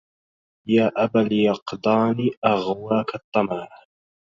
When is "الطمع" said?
3.15-3.67